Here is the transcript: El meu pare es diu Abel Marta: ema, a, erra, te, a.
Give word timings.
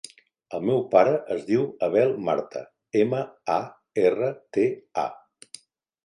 El 0.57 0.61
meu 0.67 0.79
pare 0.93 1.11
es 1.33 1.41
diu 1.49 1.65
Abel 1.87 2.13
Marta: 2.29 2.63
ema, 3.01 3.19
a, 3.57 3.59
erra, 4.05 4.31
te, 4.57 4.65
a. 5.03 5.05